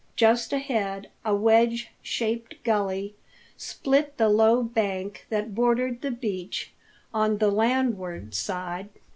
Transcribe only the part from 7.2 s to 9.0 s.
the landward side.